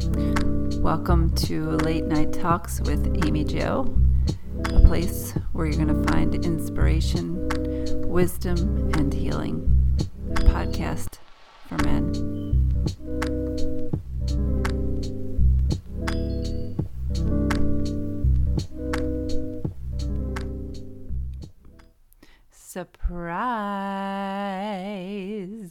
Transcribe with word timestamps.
Welcome 0.00 1.34
to 1.34 1.72
Late 1.72 2.06
Night 2.06 2.32
Talks 2.32 2.80
with 2.80 3.22
Amy 3.26 3.44
Jo, 3.44 3.94
a 4.70 4.80
place 4.86 5.32
where 5.52 5.66
you're 5.66 5.84
going 5.84 5.94
to 5.94 6.10
find 6.10 6.34
inspiration, 6.42 7.46
wisdom, 8.08 8.90
and 8.94 9.12
healing. 9.12 9.98
A 10.30 10.34
podcast 10.36 11.18
for 11.68 11.76
men. 11.84 12.14
Surprise! 22.50 23.30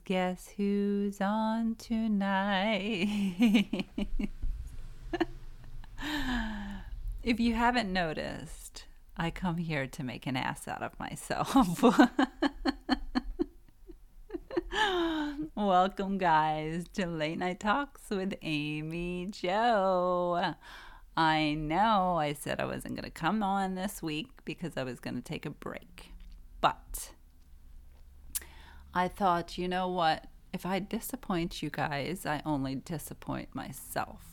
Guess 0.05 0.49
who's 0.55 1.19
on 1.19 1.75
tonight? 1.75 2.18
If 7.39 7.45
you 7.45 7.53
haven't 7.53 7.93
noticed, 7.93 8.83
I 9.15 9.31
come 9.31 9.55
here 9.55 9.87
to 9.87 10.03
make 10.03 10.27
an 10.27 10.35
ass 10.35 10.67
out 10.67 10.81
of 10.81 10.99
myself. 10.99 11.81
Welcome, 15.55 16.17
guys, 16.17 16.83
to 16.95 17.05
Late 17.05 17.37
Night 17.37 17.61
Talks 17.61 18.09
with 18.09 18.33
Amy 18.41 19.29
Jo. 19.31 20.53
I 21.15 21.53
know 21.53 22.17
I 22.17 22.33
said 22.33 22.59
I 22.59 22.65
wasn't 22.65 22.95
going 22.95 23.05
to 23.05 23.09
come 23.09 23.41
on 23.41 23.75
this 23.75 24.03
week 24.03 24.31
because 24.43 24.75
I 24.75 24.83
was 24.83 24.99
going 24.99 25.15
to 25.15 25.21
take 25.21 25.45
a 25.45 25.49
break. 25.49 26.11
But 26.59 27.11
I 28.93 29.07
thought, 29.07 29.57
you 29.57 29.69
know 29.69 29.87
what? 29.87 30.25
If 30.51 30.65
I 30.65 30.79
disappoint 30.79 31.63
you 31.63 31.69
guys, 31.69 32.25
I 32.25 32.41
only 32.45 32.75
disappoint 32.75 33.55
myself. 33.55 34.28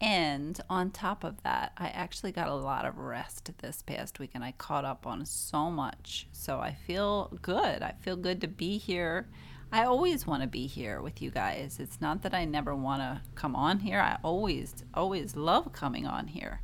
And 0.00 0.60
on 0.68 0.90
top 0.90 1.24
of 1.24 1.42
that, 1.44 1.72
I 1.76 1.88
actually 1.88 2.32
got 2.32 2.48
a 2.48 2.54
lot 2.54 2.84
of 2.84 2.98
rest 2.98 3.50
this 3.58 3.82
past 3.82 4.18
week 4.18 4.32
and 4.34 4.44
I 4.44 4.52
caught 4.52 4.84
up 4.84 5.06
on 5.06 5.24
so 5.24 5.70
much. 5.70 6.26
So 6.32 6.58
I 6.58 6.74
feel 6.74 7.36
good. 7.40 7.82
I 7.82 7.94
feel 8.00 8.16
good 8.16 8.40
to 8.42 8.48
be 8.48 8.76
here. 8.76 9.28
I 9.72 9.84
always 9.84 10.26
want 10.26 10.42
to 10.42 10.48
be 10.48 10.66
here 10.66 11.00
with 11.00 11.22
you 11.22 11.30
guys. 11.30 11.78
It's 11.80 12.00
not 12.00 12.22
that 12.22 12.34
I 12.34 12.44
never 12.44 12.74
want 12.74 13.00
to 13.00 13.22
come 13.34 13.56
on 13.56 13.80
here. 13.80 14.00
I 14.00 14.18
always, 14.22 14.74
always 14.94 15.36
love 15.36 15.72
coming 15.72 16.06
on 16.06 16.28
here. 16.28 16.60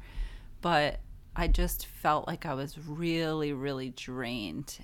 But 0.60 1.00
I 1.34 1.48
just 1.48 1.86
felt 1.86 2.26
like 2.26 2.46
I 2.46 2.54
was 2.54 2.78
really, 2.78 3.52
really 3.52 3.90
drained. 3.90 4.78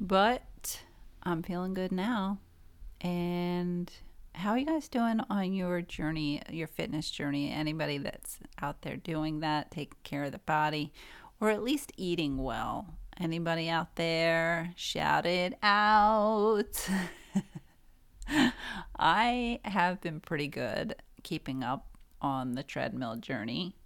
But 0.00 0.82
I'm 1.22 1.42
feeling 1.42 1.74
good 1.74 1.92
now. 1.92 2.38
And 3.00 3.90
how 4.34 4.50
are 4.50 4.58
you 4.58 4.66
guys 4.66 4.88
doing 4.88 5.20
on 5.30 5.52
your 5.52 5.82
journey, 5.82 6.42
your 6.50 6.66
fitness 6.66 7.10
journey? 7.10 7.50
Anybody 7.50 7.98
that's 7.98 8.38
out 8.60 8.82
there 8.82 8.96
doing 8.96 9.40
that, 9.40 9.70
taking 9.70 9.98
care 10.02 10.24
of 10.24 10.32
the 10.32 10.38
body, 10.38 10.92
or 11.40 11.50
at 11.50 11.62
least 11.62 11.92
eating 11.96 12.38
well? 12.38 12.86
Anybody 13.20 13.68
out 13.68 13.96
there? 13.96 14.72
Shout 14.74 15.26
it 15.26 15.54
out. 15.62 16.88
I 18.98 19.60
have 19.64 20.00
been 20.00 20.20
pretty 20.20 20.48
good 20.48 20.96
keeping 21.22 21.62
up 21.62 21.86
on 22.20 22.52
the 22.52 22.62
treadmill 22.62 23.16
journey, 23.16 23.76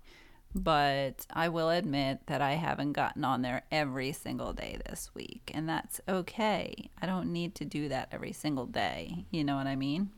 but 0.54 1.26
I 1.30 1.48
will 1.48 1.70
admit 1.70 2.20
that 2.26 2.40
I 2.40 2.52
haven't 2.52 2.92
gotten 2.92 3.24
on 3.24 3.42
there 3.42 3.62
every 3.72 4.12
single 4.12 4.52
day 4.52 4.78
this 4.86 5.10
week, 5.14 5.50
and 5.52 5.68
that's 5.68 6.00
okay. 6.08 6.90
I 7.02 7.06
don't 7.06 7.32
need 7.32 7.54
to 7.56 7.64
do 7.64 7.88
that 7.88 8.08
every 8.12 8.32
single 8.32 8.66
day. 8.66 9.26
You 9.30 9.42
know 9.42 9.56
what 9.56 9.66
I 9.66 9.76
mean? 9.76 10.10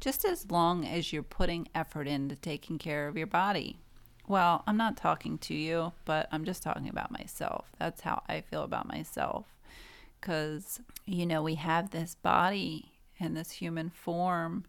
Just 0.00 0.24
as 0.24 0.50
long 0.50 0.86
as 0.86 1.12
you're 1.12 1.22
putting 1.22 1.68
effort 1.74 2.08
into 2.08 2.34
taking 2.34 2.78
care 2.78 3.06
of 3.06 3.18
your 3.18 3.26
body. 3.26 3.78
Well, 4.26 4.62
I'm 4.66 4.76
not 4.76 4.96
talking 4.96 5.38
to 5.38 5.54
you, 5.54 5.92
but 6.04 6.28
I'm 6.32 6.44
just 6.44 6.62
talking 6.62 6.88
about 6.88 7.10
myself. 7.10 7.66
That's 7.78 8.00
how 8.00 8.22
I 8.28 8.40
feel 8.40 8.62
about 8.62 8.88
myself. 8.88 9.46
Because, 10.18 10.80
you 11.04 11.26
know, 11.26 11.42
we 11.42 11.56
have 11.56 11.90
this 11.90 12.14
body 12.14 12.92
and 13.18 13.36
this 13.36 13.50
human 13.50 13.90
form 13.90 14.64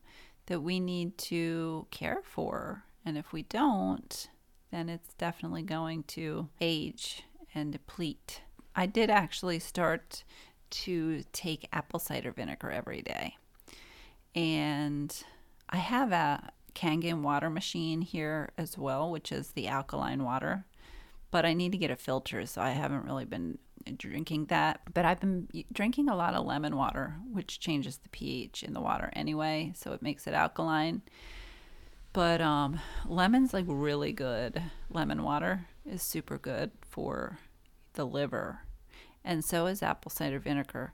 that 0.48 0.62
we 0.62 0.80
need 0.80 1.18
to 1.18 1.88
care 1.92 2.22
for. 2.24 2.84
And 3.06 3.18
if 3.18 3.32
we 3.32 3.44
don't, 3.44 4.28
then 4.72 4.90
it's 4.90 5.14
definitely 5.14 5.62
going 5.62 6.04
to 6.04 6.50
age 6.60 7.24
and 7.54 7.72
deplete. 7.72 8.42
I 8.76 8.86
did 8.86 9.10
actually 9.10 9.60
start 9.60 10.24
to 10.72 11.24
take 11.32 11.68
apple 11.72 12.00
cider 12.00 12.32
vinegar 12.32 12.72
every 12.72 13.02
day. 13.02 13.38
And 14.36 15.14
I 15.70 15.78
have 15.78 16.12
a 16.12 16.52
Kangen 16.74 17.22
water 17.22 17.50
machine 17.50 18.02
here 18.02 18.52
as 18.58 18.78
well, 18.78 19.12
which 19.12 19.32
is 19.32 19.52
the 19.52 19.68
alkaline 19.68 20.24
water. 20.24 20.66
But 21.32 21.46
I 21.46 21.54
need 21.54 21.72
to 21.72 21.78
get 21.78 21.92
a 21.92 21.96
filter, 21.96 22.46
so 22.46 22.62
I 22.62 22.72
haven't 22.72 23.06
really 23.06 23.26
been 23.26 23.58
drinking 23.98 24.46
that. 24.46 24.82
But 24.94 25.06
I've 25.06 25.20
been 25.20 25.48
drinking 25.72 26.10
a 26.10 26.16
lot 26.16 26.34
of 26.34 26.46
lemon 26.46 26.76
water, 26.76 27.16
which 27.32 27.60
changes 27.60 27.98
the 27.98 28.10
pH 28.10 28.64
in 28.64 28.74
the 28.74 28.82
water 28.82 29.10
anyway, 29.14 29.74
so 29.76 29.94
it 29.94 30.02
makes 30.02 30.28
it 30.28 30.34
alkaline. 30.34 31.02
But 32.14 32.42
um, 32.42 32.80
lemon's 33.06 33.54
like 33.54 33.66
really 33.68 34.12
good. 34.12 34.62
Lemon 34.90 35.24
water 35.24 35.68
is 35.86 36.02
super 36.02 36.38
good 36.38 36.72
for 36.82 37.40
the 37.94 38.06
liver, 38.06 38.62
and 39.24 39.44
so 39.44 39.68
is 39.68 39.82
apple 39.82 40.12
cider 40.12 40.40
vinegar 40.40 40.94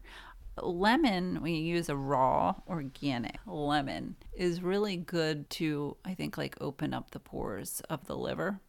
lemon 0.65 1.41
when 1.41 1.53
you 1.53 1.61
use 1.61 1.89
a 1.89 1.95
raw 1.95 2.55
organic 2.67 3.39
lemon 3.45 4.15
is 4.33 4.61
really 4.61 4.97
good 4.97 5.49
to 5.49 5.95
i 6.05 6.13
think 6.13 6.37
like 6.37 6.55
open 6.61 6.93
up 6.93 7.11
the 7.11 7.19
pores 7.19 7.81
of 7.89 8.05
the 8.07 8.15
liver. 8.15 8.59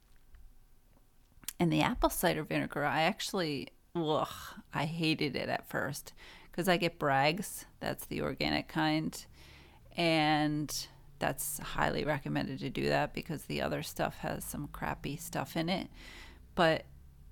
And 1.60 1.72
the 1.72 1.82
apple 1.82 2.10
cider 2.10 2.44
vinegar 2.44 2.84
i 2.84 3.02
actually 3.02 3.68
ugh, 3.94 4.28
i 4.72 4.84
hated 4.84 5.34
it 5.36 5.48
at 5.48 5.68
first 5.68 6.12
because 6.50 6.68
i 6.68 6.76
get 6.76 6.98
bragg's 6.98 7.66
that's 7.80 8.06
the 8.06 8.22
organic 8.22 8.68
kind. 8.68 9.24
And 9.96 10.72
that's 11.18 11.58
highly 11.58 12.04
recommended 12.04 12.60
to 12.60 12.70
do 12.70 12.88
that 12.88 13.12
because 13.12 13.44
the 13.44 13.62
other 13.62 13.82
stuff 13.82 14.18
has 14.18 14.44
some 14.44 14.68
crappy 14.68 15.16
stuff 15.16 15.56
in 15.56 15.68
it. 15.68 15.88
But 16.54 16.84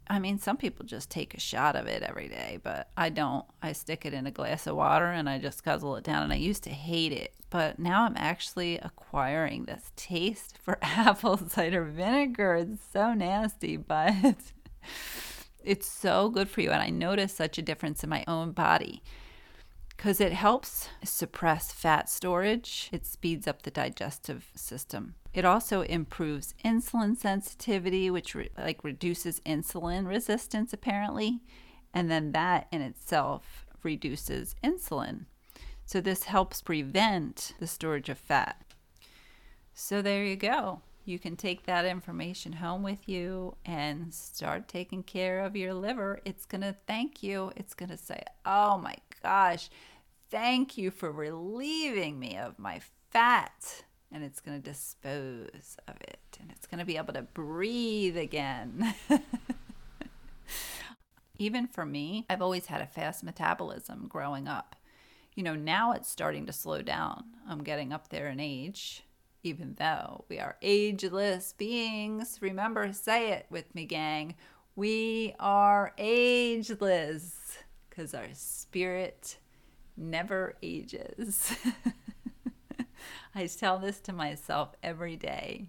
I 0.08 0.18
mean, 0.18 0.38
some 0.38 0.56
people 0.56 0.86
just 0.86 1.10
take 1.10 1.34
a 1.34 1.40
shot 1.40 1.74
of 1.74 1.86
it 1.86 2.02
every 2.02 2.28
day, 2.28 2.60
but 2.62 2.90
I 2.96 3.08
don't. 3.08 3.44
I 3.60 3.72
stick 3.72 4.06
it 4.06 4.14
in 4.14 4.26
a 4.26 4.30
glass 4.30 4.66
of 4.66 4.76
water 4.76 5.06
and 5.06 5.28
I 5.28 5.38
just 5.38 5.64
guzzle 5.64 5.96
it 5.96 6.04
down. 6.04 6.22
And 6.22 6.32
I 6.32 6.36
used 6.36 6.62
to 6.64 6.70
hate 6.70 7.12
it, 7.12 7.34
but 7.50 7.78
now 7.78 8.04
I'm 8.04 8.16
actually 8.16 8.78
acquiring 8.78 9.64
this 9.64 9.90
taste 9.96 10.58
for 10.58 10.78
apple 10.82 11.36
cider 11.38 11.84
vinegar. 11.84 12.54
It's 12.56 12.82
so 12.92 13.14
nasty, 13.14 13.76
but 13.76 14.12
it's 15.64 15.86
so 15.88 16.28
good 16.28 16.48
for 16.48 16.60
you. 16.60 16.70
And 16.70 16.82
I 16.82 16.90
notice 16.90 17.34
such 17.34 17.58
a 17.58 17.62
difference 17.62 18.04
in 18.04 18.10
my 18.10 18.24
own 18.28 18.52
body 18.52 19.02
because 19.96 20.20
it 20.20 20.32
helps 20.32 20.88
suppress 21.02 21.72
fat 21.72 22.08
storage, 22.08 22.88
it 22.92 23.06
speeds 23.06 23.48
up 23.48 23.62
the 23.62 23.70
digestive 23.70 24.50
system. 24.54 25.14
It 25.32 25.44
also 25.44 25.82
improves 25.82 26.54
insulin 26.64 27.16
sensitivity, 27.16 28.10
which 28.10 28.34
re- 28.34 28.50
like 28.58 28.84
reduces 28.84 29.40
insulin 29.40 30.06
resistance 30.06 30.72
apparently, 30.72 31.40
and 31.94 32.10
then 32.10 32.32
that 32.32 32.68
in 32.70 32.82
itself 32.82 33.66
reduces 33.82 34.54
insulin. 34.62 35.24
So 35.86 36.00
this 36.00 36.24
helps 36.24 36.62
prevent 36.62 37.54
the 37.58 37.66
storage 37.66 38.08
of 38.08 38.18
fat. 38.18 38.62
So 39.72 40.02
there 40.02 40.24
you 40.24 40.36
go. 40.36 40.80
You 41.04 41.20
can 41.20 41.36
take 41.36 41.66
that 41.66 41.84
information 41.84 42.54
home 42.54 42.82
with 42.82 43.08
you 43.08 43.56
and 43.64 44.12
start 44.12 44.66
taking 44.66 45.04
care 45.04 45.40
of 45.40 45.54
your 45.54 45.72
liver. 45.72 46.18
It's 46.24 46.44
going 46.44 46.62
to 46.62 46.74
thank 46.88 47.22
you. 47.22 47.52
It's 47.54 47.74
going 47.74 47.90
to 47.90 47.96
say, 47.96 48.22
"Oh 48.44 48.76
my 48.78 48.96
gosh, 49.22 49.70
thank 50.30 50.76
you 50.76 50.90
for 50.90 51.10
relieving 51.10 52.18
me 52.18 52.36
of 52.36 52.58
my 52.58 52.80
fat." 53.10 53.84
and 54.12 54.24
it's 54.24 54.40
going 54.40 54.60
to 54.60 54.70
dispose 54.70 55.76
of 55.86 55.96
it 56.00 56.38
and 56.40 56.50
it's 56.50 56.66
going 56.66 56.78
to 56.78 56.84
be 56.84 56.96
able 56.96 57.12
to 57.12 57.22
breathe 57.22 58.16
again. 58.16 58.94
Even 61.38 61.66
for 61.66 61.84
me, 61.84 62.24
I've 62.30 62.40
always 62.40 62.66
had 62.66 62.80
a 62.80 62.86
fast 62.86 63.22
metabolism 63.22 64.06
growing 64.08 64.48
up. 64.48 64.76
You 65.34 65.42
know, 65.42 65.54
now 65.54 65.92
it's 65.92 66.08
starting 66.08 66.46
to 66.46 66.52
slow 66.52 66.80
down. 66.80 67.24
I'm 67.46 67.62
getting 67.62 67.92
up 67.92 68.08
there 68.08 68.28
in 68.28 68.40
age, 68.40 69.02
even 69.42 69.74
though 69.78 70.24
we 70.30 70.38
are 70.38 70.56
ageless 70.62 71.52
beings. 71.52 72.38
Remember, 72.40 72.90
say 72.94 73.32
it 73.32 73.46
with 73.50 73.74
me, 73.74 73.84
gang. 73.84 74.34
We 74.76 75.34
are 75.38 75.92
ageless 75.98 77.58
because 77.90 78.14
our 78.14 78.28
spirit 78.32 79.36
never 79.96 80.54
ages. 80.62 81.54
I 83.34 83.46
tell 83.46 83.78
this 83.78 84.00
to 84.00 84.12
myself 84.12 84.74
every 84.82 85.16
day. 85.16 85.68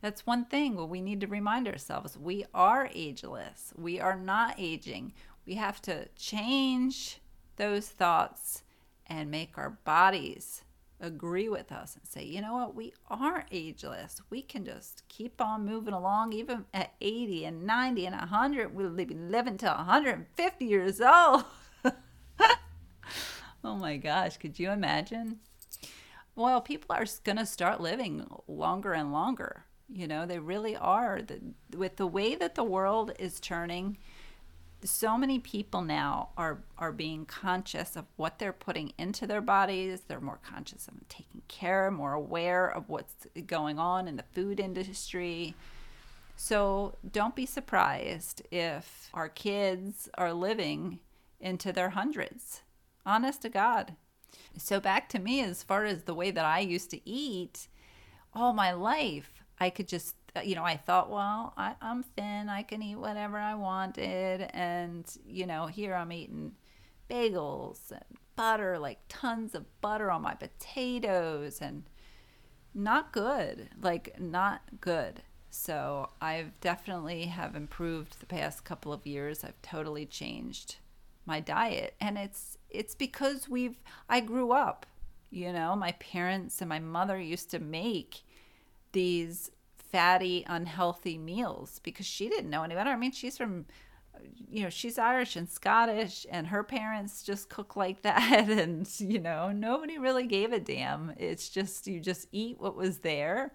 That's 0.00 0.26
one 0.26 0.46
thing 0.46 0.74
what 0.74 0.88
we 0.88 1.00
need 1.00 1.20
to 1.20 1.26
remind 1.26 1.68
ourselves. 1.68 2.18
We 2.18 2.44
are 2.52 2.90
ageless. 2.92 3.72
We 3.76 4.00
are 4.00 4.16
not 4.16 4.56
aging. 4.58 5.12
We 5.46 5.54
have 5.54 5.80
to 5.82 6.08
change 6.16 7.20
those 7.56 7.88
thoughts 7.88 8.62
and 9.06 9.30
make 9.30 9.56
our 9.56 9.70
bodies 9.84 10.62
agree 11.00 11.48
with 11.48 11.70
us 11.72 11.96
and 11.96 12.06
say, 12.06 12.24
you 12.24 12.40
know 12.40 12.54
what, 12.54 12.74
we 12.74 12.92
are 13.10 13.44
ageless. 13.50 14.22
We 14.30 14.40
can 14.40 14.64
just 14.64 15.02
keep 15.08 15.40
on 15.40 15.66
moving 15.66 15.94
along, 15.94 16.32
even 16.32 16.64
at 16.72 16.94
80 17.00 17.44
and 17.44 17.64
90 17.64 18.06
and 18.06 18.16
100. 18.16 18.74
We'll 18.74 18.90
be 18.90 19.06
living 19.06 19.58
to 19.58 19.66
150 19.66 20.64
years 20.64 21.00
old. 21.00 21.44
oh 23.64 23.76
my 23.76 23.96
gosh, 23.96 24.36
could 24.36 24.58
you 24.58 24.70
imagine? 24.70 25.40
Well, 26.34 26.60
people 26.60 26.94
are 26.94 27.04
going 27.24 27.36
to 27.36 27.46
start 27.46 27.80
living 27.80 28.26
longer 28.48 28.92
and 28.92 29.12
longer. 29.12 29.64
You 29.88 30.06
know, 30.06 30.24
they 30.24 30.38
really 30.38 30.76
are. 30.76 31.20
The, 31.20 31.40
with 31.76 31.96
the 31.96 32.06
way 32.06 32.34
that 32.34 32.54
the 32.54 32.64
world 32.64 33.12
is 33.18 33.38
turning, 33.40 33.98
so 34.84 35.16
many 35.16 35.38
people 35.38 35.82
now 35.82 36.30
are 36.36 36.62
are 36.78 36.92
being 36.92 37.24
conscious 37.26 37.94
of 37.94 38.06
what 38.16 38.38
they're 38.38 38.52
putting 38.52 38.92
into 38.98 39.26
their 39.26 39.40
bodies. 39.40 40.02
They're 40.08 40.20
more 40.20 40.40
conscious 40.42 40.88
of 40.88 40.94
taking 41.08 41.42
care, 41.48 41.90
more 41.90 42.14
aware 42.14 42.68
of 42.68 42.88
what's 42.88 43.26
going 43.46 43.78
on 43.78 44.08
in 44.08 44.16
the 44.16 44.24
food 44.32 44.58
industry. 44.58 45.54
So 46.36 46.96
don't 47.12 47.36
be 47.36 47.46
surprised 47.46 48.42
if 48.50 49.08
our 49.14 49.28
kids 49.28 50.08
are 50.14 50.32
living 50.32 50.98
into 51.40 51.72
their 51.72 51.90
hundreds. 51.90 52.62
Honest 53.04 53.42
to 53.42 53.48
God. 53.48 53.96
So 54.56 54.80
back 54.80 55.08
to 55.10 55.18
me 55.18 55.42
as 55.42 55.62
far 55.62 55.84
as 55.84 56.04
the 56.04 56.14
way 56.14 56.30
that 56.30 56.44
I 56.44 56.60
used 56.60 56.90
to 56.90 57.08
eat 57.08 57.68
all 58.34 58.52
my 58.52 58.72
life, 58.72 59.42
I 59.58 59.70
could 59.70 59.88
just 59.88 60.16
uh, 60.34 60.40
you 60.40 60.54
know, 60.54 60.64
I 60.64 60.76
thought, 60.76 61.10
well, 61.10 61.52
I, 61.56 61.74
I'm 61.80 62.02
thin. 62.02 62.48
I 62.48 62.62
can 62.62 62.82
eat 62.82 62.96
whatever 62.96 63.36
I 63.36 63.54
wanted. 63.54 64.48
And, 64.54 65.04
you 65.26 65.46
know, 65.46 65.66
here 65.66 65.94
I'm 65.94 66.12
eating 66.12 66.52
bagels 67.10 67.90
and 67.90 68.04
butter, 68.34 68.78
like 68.78 69.00
tons 69.08 69.54
of 69.54 69.80
butter 69.80 70.10
on 70.10 70.22
my 70.22 70.34
potatoes 70.34 71.58
and 71.60 71.84
not 72.74 73.12
good, 73.12 73.68
like 73.82 74.18
not 74.18 74.62
good. 74.80 75.22
So 75.50 76.08
I've 76.22 76.58
definitely 76.60 77.26
have 77.26 77.54
improved 77.54 78.18
the 78.20 78.26
past 78.26 78.64
couple 78.64 78.92
of 78.92 79.06
years. 79.06 79.44
I've 79.44 79.60
totally 79.60 80.06
changed 80.06 80.76
my 81.24 81.40
diet 81.40 81.94
and 82.00 82.18
it's 82.18 82.58
it's 82.70 82.94
because 82.94 83.48
we've 83.48 83.80
I 84.08 84.20
grew 84.20 84.52
up, 84.52 84.86
you 85.30 85.52
know, 85.52 85.76
my 85.76 85.92
parents 85.92 86.60
and 86.60 86.68
my 86.68 86.78
mother 86.78 87.20
used 87.20 87.50
to 87.50 87.58
make 87.58 88.22
these 88.92 89.50
fatty, 89.92 90.42
unhealthy 90.48 91.18
meals 91.18 91.80
because 91.82 92.06
she 92.06 92.28
didn't 92.28 92.50
know 92.50 92.62
any 92.62 92.74
better. 92.74 92.90
I 92.90 92.96
mean, 92.96 93.12
she's 93.12 93.36
from, 93.36 93.66
you 94.50 94.62
know, 94.62 94.70
she's 94.70 94.98
Irish 94.98 95.36
and 95.36 95.48
Scottish, 95.48 96.26
and 96.30 96.46
her 96.46 96.64
parents 96.64 97.22
just 97.22 97.50
cook 97.50 97.76
like 97.76 98.02
that. 98.02 98.48
And, 98.48 98.88
you 98.98 99.20
know, 99.20 99.52
nobody 99.52 99.98
really 99.98 100.26
gave 100.26 100.52
a 100.52 100.58
damn. 100.58 101.12
It's 101.18 101.50
just, 101.50 101.86
you 101.86 102.00
just 102.00 102.26
eat 102.32 102.58
what 102.58 102.74
was 102.74 102.98
there. 102.98 103.52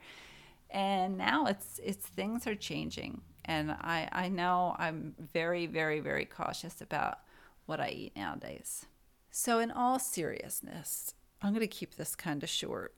And 0.70 1.18
now 1.18 1.46
it's, 1.46 1.80
it's, 1.84 2.06
things 2.06 2.46
are 2.46 2.56
changing. 2.56 3.22
And 3.46 3.72
I, 3.72 4.10
I 4.12 4.28
know 4.28 4.76
I'm 4.78 5.16
very, 5.34 5.66
very, 5.66 6.02
very 6.02 6.26
cautious 6.26 6.82
about 6.82 7.20
what 7.68 7.80
I 7.80 7.90
eat 7.90 8.16
nowadays. 8.16 8.88
So, 9.30 9.60
in 9.60 9.70
all 9.70 10.00
seriousness, 10.00 11.14
I'm 11.42 11.52
going 11.52 11.62
to 11.62 11.68
keep 11.68 11.96
this 11.96 12.16
kind 12.16 12.42
of 12.42 12.50
short. 12.50 12.96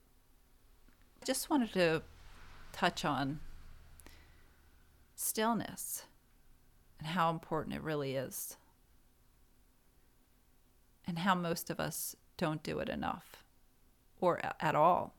I 1.21 1.25
just 1.25 1.49
wanted 1.49 1.73
to 1.73 2.03
touch 2.71 3.03
on 3.03 3.41
stillness 5.15 6.03
and 6.97 7.09
how 7.09 7.29
important 7.29 7.75
it 7.75 7.83
really 7.83 8.15
is, 8.15 8.55
and 11.05 11.19
how 11.19 11.35
most 11.35 11.69
of 11.69 11.79
us 11.79 12.15
don't 12.37 12.63
do 12.63 12.79
it 12.79 12.87
enough 12.87 13.43
or 14.21 14.39
at 14.61 14.75
all. 14.75 15.15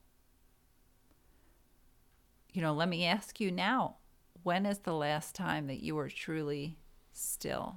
You 2.52 2.62
know, 2.62 2.72
let 2.72 2.88
me 2.88 3.04
ask 3.04 3.40
you 3.40 3.50
now 3.50 3.96
when 4.42 4.64
is 4.64 4.78
the 4.78 4.94
last 4.94 5.34
time 5.34 5.66
that 5.66 5.82
you 5.82 5.94
were 5.94 6.08
truly 6.08 6.78
still? 7.12 7.76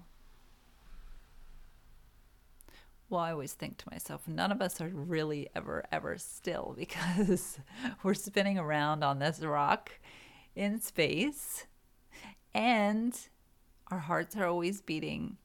Well, 3.13 3.21
I 3.21 3.31
always 3.31 3.53
think 3.53 3.77
to 3.77 3.89
myself, 3.91 4.27
none 4.27 4.51
of 4.51 4.59
us 4.59 4.81
are 4.81 4.89
really 4.89 5.47
ever, 5.55 5.85
ever 5.91 6.17
still 6.17 6.73
because 6.77 7.59
we're 8.01 8.15
spinning 8.15 8.57
around 8.57 9.03
on 9.03 9.19
this 9.19 9.39
rock 9.41 9.91
in 10.55 10.81
space 10.81 11.67
and 12.55 13.15
our 13.91 13.99
hearts 13.99 14.35
are 14.35 14.47
always 14.47 14.81
beating. 14.81 15.37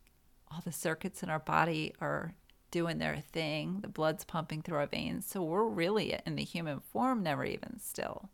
All 0.50 0.62
the 0.64 0.72
circuits 0.72 1.22
in 1.22 1.28
our 1.28 1.40
body 1.40 1.92
are 2.00 2.32
doing 2.70 2.96
their 2.96 3.22
thing. 3.32 3.80
The 3.82 3.88
blood's 3.88 4.24
pumping 4.24 4.62
through 4.62 4.78
our 4.78 4.86
veins. 4.86 5.26
So 5.26 5.42
we're 5.42 5.68
really 5.68 6.18
in 6.24 6.36
the 6.36 6.44
human 6.44 6.80
form, 6.80 7.22
never 7.22 7.44
even 7.44 7.80
still. 7.80 8.30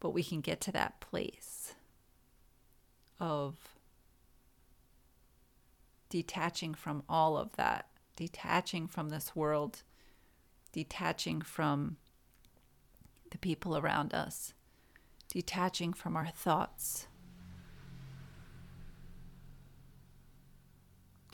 But 0.00 0.10
we 0.10 0.24
can 0.24 0.40
get 0.40 0.60
to 0.62 0.72
that 0.72 1.00
place 1.00 1.74
of 3.20 3.73
detaching 6.14 6.74
from 6.74 7.02
all 7.08 7.36
of 7.36 7.50
that, 7.56 7.88
detaching 8.14 8.86
from 8.86 9.08
this 9.08 9.34
world, 9.34 9.82
detaching 10.70 11.42
from 11.42 11.96
the 13.32 13.38
people 13.38 13.76
around 13.76 14.14
us, 14.14 14.54
detaching 15.28 15.92
from 15.92 16.14
our 16.14 16.28
thoughts, 16.28 17.08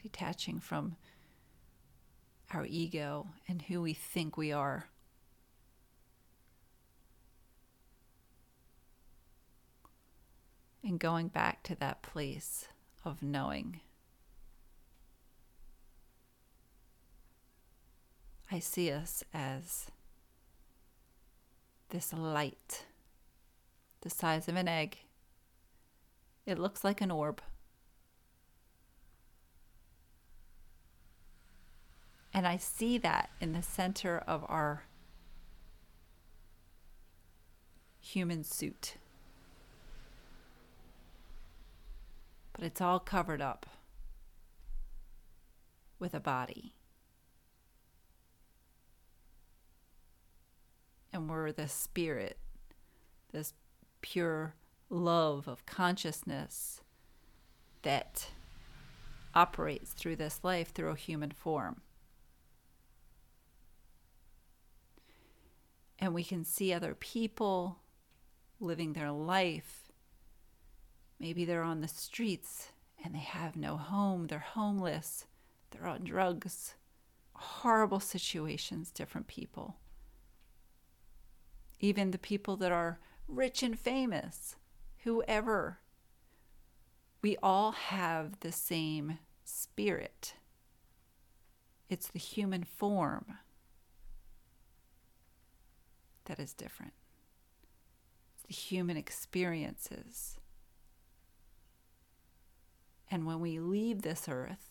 detaching 0.02 0.58
from 0.58 0.96
our 2.54 2.64
ego 2.64 3.26
and 3.46 3.60
who 3.60 3.82
we 3.82 3.92
think 3.92 4.38
we 4.38 4.50
are. 4.50 4.86
And 10.82 10.98
going 10.98 11.28
back 11.28 11.62
to 11.64 11.74
that 11.74 12.00
place 12.00 12.66
of 13.04 13.22
knowing. 13.22 13.82
I 18.52 18.58
see 18.58 18.90
us 18.90 19.22
as 19.32 19.86
this 21.90 22.12
light 22.12 22.86
the 24.00 24.10
size 24.10 24.48
of 24.48 24.56
an 24.56 24.66
egg. 24.66 24.98
It 26.46 26.58
looks 26.58 26.82
like 26.82 27.00
an 27.00 27.10
orb. 27.10 27.42
And 32.32 32.46
I 32.46 32.56
see 32.56 32.98
that 32.98 33.30
in 33.40 33.52
the 33.52 33.62
center 33.62 34.22
of 34.26 34.44
our 34.48 34.84
human 38.00 38.42
suit. 38.42 38.96
But 42.52 42.64
it's 42.64 42.80
all 42.80 42.98
covered 42.98 43.42
up 43.42 43.66
with 45.98 46.14
a 46.14 46.20
body. 46.20 46.74
And 51.12 51.28
we're 51.28 51.52
the 51.52 51.68
spirit, 51.68 52.38
this 53.32 53.54
pure 54.00 54.54
love 54.88 55.48
of 55.48 55.66
consciousness 55.66 56.80
that 57.82 58.28
operates 59.34 59.92
through 59.92 60.16
this 60.16 60.40
life 60.42 60.72
through 60.72 60.90
a 60.90 60.96
human 60.96 61.30
form. 61.30 61.80
And 65.98 66.14
we 66.14 66.24
can 66.24 66.44
see 66.44 66.72
other 66.72 66.94
people 66.94 67.78
living 68.58 68.92
their 68.92 69.12
life. 69.12 69.92
Maybe 71.18 71.44
they're 71.44 71.62
on 71.62 71.80
the 71.80 71.88
streets 71.88 72.70
and 73.04 73.14
they 73.14 73.18
have 73.20 73.56
no 73.56 73.76
home, 73.76 74.26
they're 74.26 74.38
homeless, 74.38 75.26
they're 75.70 75.86
on 75.86 76.04
drugs. 76.04 76.74
Horrible 77.34 78.00
situations, 78.00 78.90
different 78.90 79.26
people 79.26 79.76
even 81.80 82.10
the 82.10 82.18
people 82.18 82.56
that 82.56 82.70
are 82.70 83.00
rich 83.26 83.62
and 83.62 83.78
famous, 83.78 84.56
whoever. 85.04 85.80
We 87.22 87.36
all 87.42 87.72
have 87.72 88.40
the 88.40 88.52
same 88.52 89.18
spirit. 89.44 90.34
It's 91.88 92.08
the 92.08 92.18
human 92.18 92.64
form 92.64 93.38
that 96.26 96.38
is 96.38 96.52
different. 96.52 96.92
It's 98.34 98.46
the 98.46 98.54
human 98.54 98.96
experiences. 98.96 100.38
And 103.10 103.26
when 103.26 103.40
we 103.40 103.58
leave 103.58 104.02
this 104.02 104.28
earth, 104.28 104.70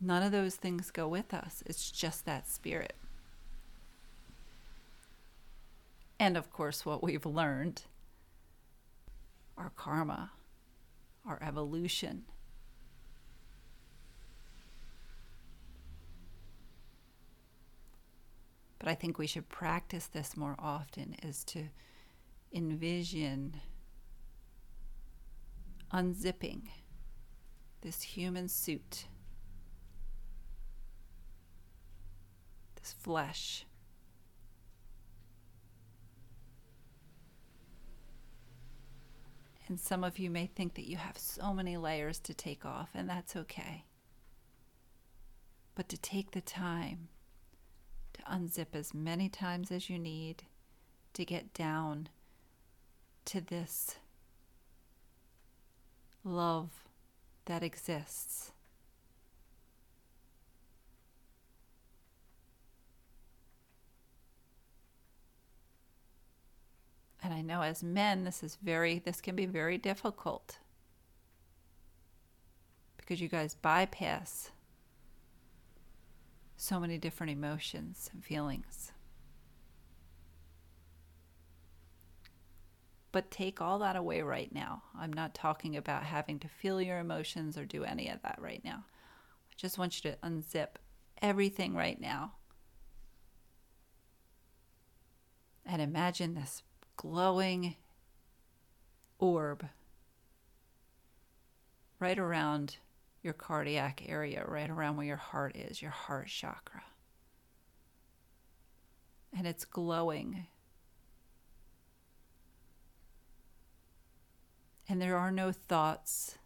none 0.00 0.22
of 0.22 0.32
those 0.32 0.54
things 0.54 0.90
go 0.90 1.06
with 1.06 1.34
us. 1.34 1.62
It's 1.66 1.90
just 1.90 2.24
that 2.24 2.48
spirit. 2.48 2.94
and 6.18 6.36
of 6.36 6.50
course, 6.50 6.84
what 6.86 7.02
we've 7.02 7.26
learned 7.26 7.82
our 9.56 9.70
karma, 9.76 10.32
our 11.26 11.38
evolution. 11.42 12.24
But 18.78 18.88
I 18.88 18.94
think 18.94 19.16
we 19.16 19.26
should 19.26 19.48
practice 19.48 20.06
this 20.06 20.36
more 20.36 20.56
often 20.58 21.16
is 21.22 21.42
to 21.44 21.68
envision 22.52 23.60
unzipping 25.92 26.62
this 27.80 28.02
human 28.02 28.48
suit, 28.48 29.06
this 32.76 32.92
flesh. 32.92 33.64
And 39.74 39.80
some 39.80 40.04
of 40.04 40.20
you 40.20 40.30
may 40.30 40.46
think 40.46 40.74
that 40.74 40.88
you 40.88 40.98
have 40.98 41.18
so 41.18 41.52
many 41.52 41.76
layers 41.76 42.20
to 42.20 42.32
take 42.32 42.64
off, 42.64 42.90
and 42.94 43.10
that's 43.10 43.34
okay. 43.34 43.82
But 45.74 45.88
to 45.88 45.96
take 45.96 46.30
the 46.30 46.40
time 46.40 47.08
to 48.12 48.22
unzip 48.22 48.66
as 48.74 48.94
many 48.94 49.28
times 49.28 49.72
as 49.72 49.90
you 49.90 49.98
need 49.98 50.44
to 51.14 51.24
get 51.24 51.52
down 51.52 52.08
to 53.24 53.40
this 53.40 53.96
love 56.22 56.70
that 57.46 57.64
exists. 57.64 58.52
And 67.24 67.32
I 67.32 67.40
know 67.40 67.62
as 67.62 67.82
men 67.82 68.24
this 68.24 68.42
is 68.42 68.58
very 68.62 68.98
this 68.98 69.22
can 69.22 69.34
be 69.34 69.46
very 69.46 69.78
difficult 69.78 70.58
because 72.98 73.18
you 73.18 73.28
guys 73.28 73.54
bypass 73.54 74.50
so 76.58 76.78
many 76.78 76.98
different 76.98 77.32
emotions 77.32 78.10
and 78.12 78.22
feelings. 78.22 78.92
But 83.10 83.30
take 83.30 83.60
all 83.60 83.78
that 83.78 83.96
away 83.96 84.20
right 84.20 84.52
now. 84.54 84.82
I'm 84.98 85.12
not 85.12 85.34
talking 85.34 85.76
about 85.76 86.02
having 86.02 86.38
to 86.40 86.48
feel 86.48 86.82
your 86.82 86.98
emotions 86.98 87.56
or 87.56 87.64
do 87.64 87.84
any 87.84 88.08
of 88.08 88.20
that 88.22 88.38
right 88.38 88.62
now. 88.62 88.84
I 89.50 89.54
just 89.56 89.78
want 89.78 90.04
you 90.04 90.10
to 90.10 90.18
unzip 90.18 90.76
everything 91.22 91.74
right 91.74 91.98
now. 91.98 92.32
And 95.64 95.80
imagine 95.80 96.34
this 96.34 96.62
glowing 96.96 97.76
orb 99.18 99.66
right 101.98 102.18
around 102.18 102.76
your 103.22 103.32
cardiac 103.32 104.02
area, 104.06 104.44
right 104.46 104.68
around 104.68 104.96
where 104.96 105.06
your 105.06 105.16
heart 105.16 105.56
is, 105.56 105.80
your 105.80 105.90
heart 105.90 106.28
chakra. 106.28 106.82
And 109.36 109.46
it's 109.46 109.64
glowing. 109.64 110.46
And 114.88 115.00
there 115.00 115.16
are 115.16 115.30
no 115.30 115.50
thoughts. 115.50 116.36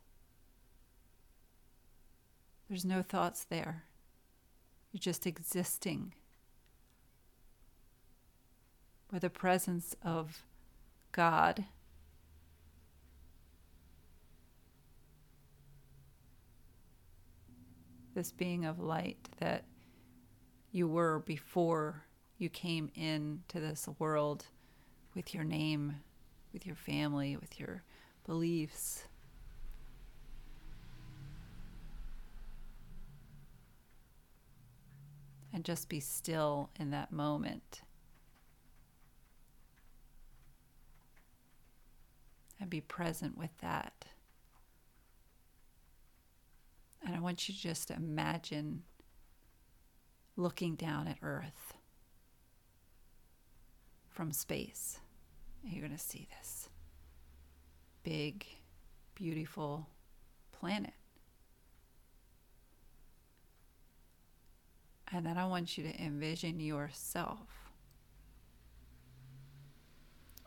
There's 2.69 2.85
no 2.85 3.03
thoughts 3.03 3.45
there. 3.45 3.85
You're 4.93 5.01
just 5.01 5.27
existing 5.27 6.15
with 9.11 9.23
the 9.23 9.31
presence 9.31 9.97
of 10.03 10.45
God 11.13 11.65
this 18.19 18.33
being 18.33 18.65
of 18.65 18.81
light 18.81 19.29
that 19.39 19.63
you 20.73 20.89
were 20.89 21.21
before 21.21 22.03
you 22.37 22.49
came 22.49 22.91
into 22.97 23.61
this 23.61 23.89
world 24.01 24.45
with 25.15 25.33
your 25.33 25.45
name, 25.45 25.95
with 26.53 26.67
your 26.67 26.75
family, 26.75 27.37
with 27.37 27.61
your 27.61 27.85
beliefs. 28.27 29.05
And 35.53 35.65
just 35.65 35.89
be 35.89 36.01
still 36.01 36.71
in 36.77 36.91
that 36.91 37.13
moment. 37.13 37.83
And 42.61 42.69
be 42.69 42.81
present 42.81 43.39
with 43.39 43.57
that. 43.61 44.07
And 47.05 47.15
I 47.15 47.21
want 47.21 47.49
you 47.49 47.55
to 47.55 47.61
just 47.61 47.91
imagine 47.91 48.83
looking 50.37 50.75
down 50.75 51.07
at 51.07 51.19
Earth 51.23 51.75
from 54.09 54.33
space. 54.33 54.99
And 55.63 55.73
you're 55.73 55.87
going 55.87 55.97
to 55.97 56.03
see 56.03 56.27
this 56.39 56.69
big, 58.03 58.45
beautiful 59.15 59.87
planet. 60.53 60.95
And 65.13 65.25
then 65.25 65.39
I 65.39 65.47
want 65.47 65.79
you 65.79 65.85
to 65.85 66.03
envision 66.03 66.61
yourself 66.61 67.71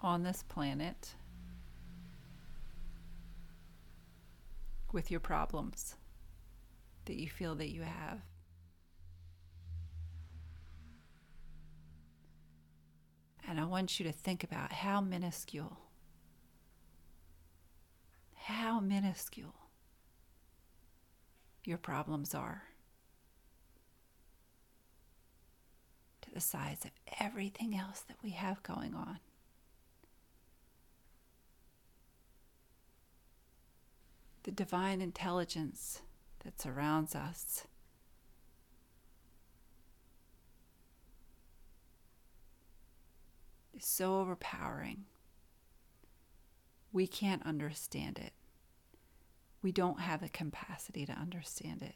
on 0.02 0.24
this 0.24 0.44
planet 0.48 1.16
with 4.94 5.12
your 5.12 5.20
problems 5.20 5.96
that 7.06 7.16
you 7.16 7.30
feel 7.30 7.56
that 7.56 7.70
you 7.70 7.82
have. 7.82 8.20
And 13.48 13.60
I 13.60 13.66
want 13.66 14.00
you 14.00 14.06
to 14.06 14.12
think 14.12 14.44
about 14.44 14.72
how 14.72 15.02
minuscule, 15.02 15.78
how 18.36 18.80
minuscule 18.80 19.56
your 21.66 21.78
problems 21.78 22.34
are 22.34 22.64
to 26.22 26.32
the 26.32 26.40
size 26.40 26.86
of 26.86 26.92
everything 27.20 27.76
else 27.76 28.02
that 28.08 28.18
we 28.24 28.32
have 28.32 28.64
going 28.64 28.96
on. 28.96 29.20
The 34.44 34.52
divine 34.52 35.02
intelligence 35.02 36.02
that 36.44 36.60
surrounds 36.60 37.16
us. 37.16 37.68
is 43.74 43.86
so 43.86 44.20
overpowering. 44.20 45.06
We 46.92 47.08
can't 47.08 47.46
understand 47.46 48.20
it. 48.20 48.34
We 49.62 49.72
don't 49.72 50.00
have 50.00 50.22
the 50.22 50.30
capacity 50.30 51.06
to 51.06 51.14
understand 51.14 51.82
it. 51.82 51.96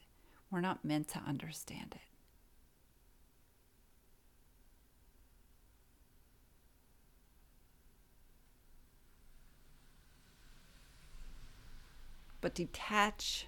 We're 0.50 0.62
not 0.62 0.86
meant 0.86 1.10
to 1.10 1.20
understand 1.20 1.96
it. 1.96 2.14
But 12.46 12.54
detach 12.54 13.48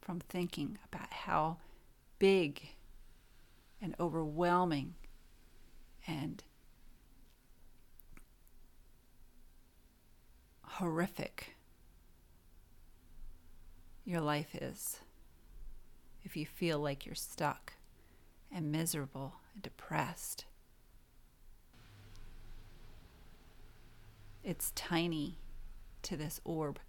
from 0.00 0.20
thinking 0.20 0.78
about 0.90 1.12
how 1.12 1.58
big 2.18 2.70
and 3.82 3.94
overwhelming 4.00 4.94
and 6.06 6.42
horrific 10.62 11.58
your 14.06 14.22
life 14.22 14.54
is 14.54 15.00
if 16.24 16.38
you 16.38 16.46
feel 16.46 16.78
like 16.78 17.04
you're 17.04 17.14
stuck 17.14 17.74
and 18.50 18.72
miserable 18.72 19.34
and 19.52 19.62
depressed. 19.62 20.46
It's 24.42 24.70
tiny 24.74 25.36
to 26.00 26.16
this 26.16 26.40
orb, 26.44 26.80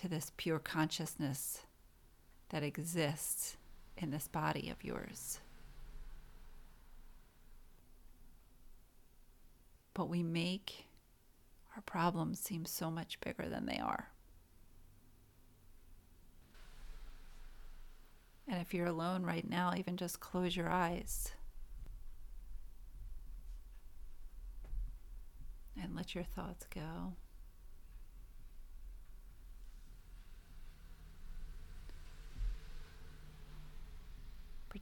to 0.00 0.08
this 0.08 0.32
pure 0.38 0.58
consciousness 0.58 1.60
that 2.48 2.62
exists 2.62 3.58
in 3.98 4.10
this 4.10 4.28
body 4.28 4.70
of 4.70 4.82
yours. 4.82 5.40
But 9.92 10.08
we 10.08 10.22
make 10.22 10.86
our 11.76 11.82
problems 11.82 12.40
seem 12.40 12.64
so 12.64 12.90
much 12.90 13.20
bigger 13.20 13.46
than 13.46 13.66
they 13.66 13.78
are. 13.78 14.08
And 18.48 18.60
if 18.60 18.72
you're 18.72 18.86
alone 18.86 19.22
right 19.24 19.48
now, 19.48 19.74
even 19.76 19.98
just 19.98 20.18
close 20.18 20.56
your 20.56 20.70
eyes 20.70 21.32
and 25.80 25.94
let 25.94 26.14
your 26.14 26.24
thoughts 26.24 26.66
go. 26.74 27.12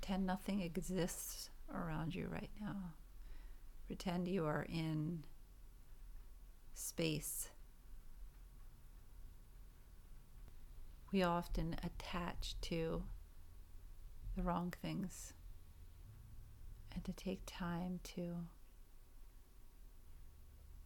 Pretend 0.01 0.27
nothing 0.27 0.61
exists 0.61 1.51
around 1.75 2.15
you 2.15 2.29
right 2.31 2.51
now. 2.61 2.93
Pretend 3.89 4.29
you 4.29 4.47
are 4.47 4.65
in 4.69 5.25
space. 6.73 7.49
We 11.11 11.25
often 11.25 11.75
attach 11.83 12.55
to 12.63 13.03
the 14.37 14.43
wrong 14.43 14.73
things 14.81 15.33
and 16.95 17.05
to 17.05 17.13
take 17.13 17.41
time 17.45 17.99
to 18.15 18.37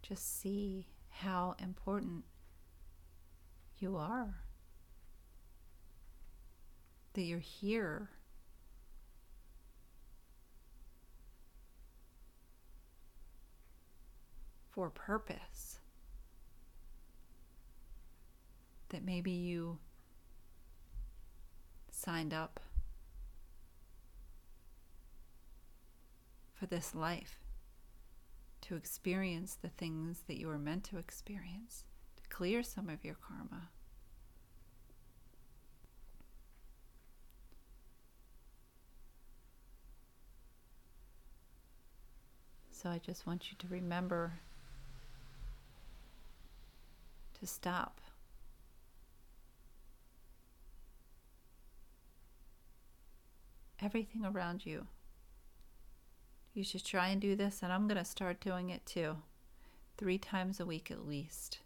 just 0.00 0.40
see 0.40 0.87
how 1.11 1.54
important 1.59 2.25
you 3.78 3.97
are. 3.97 4.37
That 7.12 7.23
you're 7.23 7.38
here. 7.38 8.09
For 14.73 14.88
purpose. 14.88 15.79
That 18.88 19.05
maybe 19.05 19.31
you 19.31 19.79
signed 21.91 22.33
up 22.35 22.59
for 26.55 26.67
this 26.67 26.95
life 26.95 27.38
to 28.62 28.76
experience 28.76 29.59
the 29.61 29.69
things 29.69 30.23
that 30.26 30.38
you 30.38 30.47
were 30.47 30.59
meant 30.59 30.85
to 30.85 30.97
experience, 30.99 31.85
to 32.17 32.29
clear 32.29 32.62
some 32.62 32.88
of 32.88 33.05
your 33.05 33.17
karma. 33.17 33.69
So 42.71 42.88
I 42.88 42.99
just 42.99 43.26
want 43.26 43.50
you 43.50 43.57
to 43.59 43.69
remember 43.69 44.41
to 47.42 47.46
stop. 47.46 48.00
Everything 53.80 54.25
around 54.25 54.64
you 54.64 54.87
you 56.54 56.64
should 56.64 56.84
try 56.84 57.08
and 57.08 57.20
do 57.20 57.34
this, 57.34 57.62
and 57.62 57.72
I'm 57.72 57.88
going 57.88 57.99
to 57.99 58.04
start 58.04 58.40
doing 58.40 58.70
it 58.70 58.84
too. 58.84 59.16
Three 59.96 60.18
times 60.18 60.61
a 60.61 60.66
week 60.66 60.90
at 60.90 61.06
least. 61.06 61.61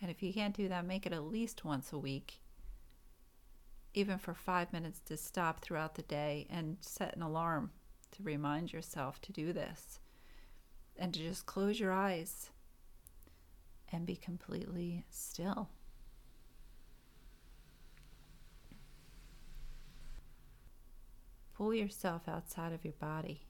And 0.00 0.10
if 0.10 0.22
you 0.22 0.32
can't 0.32 0.56
do 0.56 0.68
that, 0.68 0.84
make 0.84 1.06
it 1.06 1.12
at 1.12 1.24
least 1.24 1.64
once 1.64 1.92
a 1.92 1.98
week. 1.98 2.40
Even 3.94 4.18
for 4.18 4.34
five 4.34 4.72
minutes 4.72 5.00
to 5.06 5.16
stop 5.16 5.60
throughout 5.60 5.94
the 5.94 6.02
day 6.02 6.46
and 6.50 6.76
set 6.80 7.16
an 7.16 7.22
alarm 7.22 7.70
to 8.12 8.22
remind 8.22 8.72
yourself 8.72 9.20
to 9.22 9.32
do 9.32 9.52
this. 9.52 9.98
And 10.96 11.14
to 11.14 11.20
just 11.20 11.46
close 11.46 11.80
your 11.80 11.92
eyes 11.92 12.50
and 13.92 14.06
be 14.06 14.16
completely 14.16 15.04
still. 15.10 15.68
Pull 21.54 21.74
yourself 21.74 22.22
outside 22.28 22.72
of 22.72 22.84
your 22.84 22.94
body. 22.94 23.42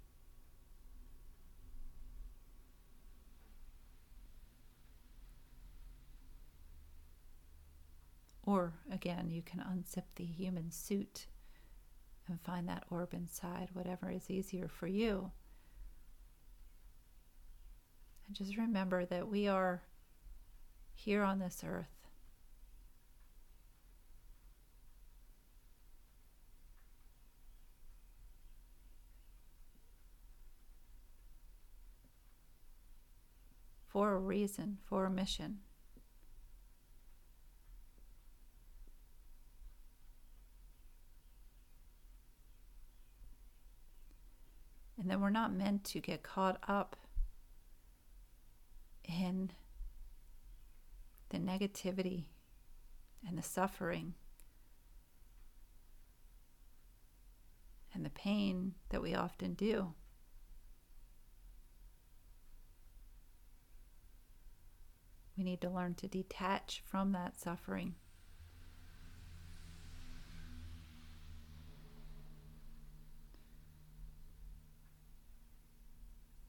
Or 8.45 8.73
again, 8.91 9.29
you 9.31 9.43
can 9.43 9.61
unzip 9.61 10.05
the 10.17 10.25
human 10.25 10.71
suit 10.71 11.27
and 12.27 12.41
find 12.41 12.67
that 12.69 12.85
orb 12.89 13.13
inside, 13.13 13.69
whatever 13.75 14.11
is 14.11 14.31
easier 14.31 14.69
for 14.69 14.87
you. 14.87 15.31
And 18.27 18.35
just 18.35 18.57
remember 18.57 19.05
that 19.05 19.29
we 19.29 19.49
are 19.49 19.83
here 20.99 21.23
on 21.23 21.39
this 21.39 21.63
earth. 21.65 21.87
For 33.87 34.13
a 34.13 34.19
reason, 34.19 34.79
for 34.85 35.07
a 35.07 35.11
mission. 35.11 35.61
and 45.01 45.09
then 45.09 45.21
we're 45.21 45.31
not 45.31 45.55
meant 45.55 45.85
to 45.85 46.01
get 46.01 46.23
caught 46.23 46.59
up 46.67 46.97
in 49.05 49.51
the 51.31 51.39
negativity 51.39 52.25
and 53.27 53.37
the 53.37 53.43
suffering 53.43 54.15
and 57.95 58.05
the 58.05 58.11
pain 58.11 58.75
that 58.91 59.03
we 59.03 59.15
often 59.15 59.55
do. 59.55 59.95
We 65.37 65.45
need 65.45 65.61
to 65.61 65.71
learn 65.71 65.95
to 65.97 66.09
detach 66.09 66.83
from 66.85 67.13
that 67.13 67.39
suffering. 67.39 67.95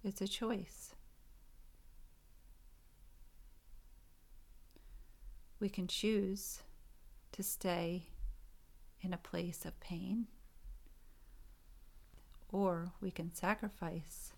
It's 0.03 0.21
a 0.21 0.27
choice. 0.27 0.95
We 5.59 5.69
can 5.69 5.87
choose 5.87 6.59
to 7.33 7.43
stay 7.43 8.03
in 9.01 9.13
a 9.13 9.17
place 9.17 9.65
of 9.65 9.79
pain, 9.79 10.27
or 12.51 12.91
we 13.01 13.11
can 13.11 13.33
sacrifice 13.33 14.31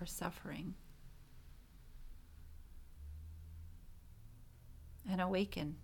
our 0.00 0.06
suffering 0.06 0.74
and 5.10 5.20
awaken 5.20 5.76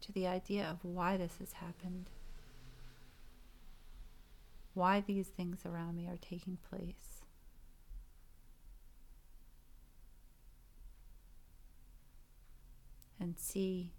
to 0.00 0.12
the 0.12 0.26
idea 0.26 0.66
of 0.68 0.84
why 0.84 1.16
this 1.16 1.38
has 1.38 1.52
happened 1.54 2.10
why 4.74 5.00
these 5.00 5.28
things 5.28 5.64
around 5.64 5.96
me 5.96 6.06
are 6.08 6.18
taking 6.20 6.58
place. 6.68 7.13
And 13.34 13.40
see 13.40 13.92